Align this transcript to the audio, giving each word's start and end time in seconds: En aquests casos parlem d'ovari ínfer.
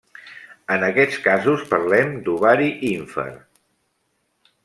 En 0.75 0.85
aquests 0.87 1.19
casos 1.27 1.65
parlem 1.75 2.15
d'ovari 2.29 2.71
ínfer. 2.89 3.29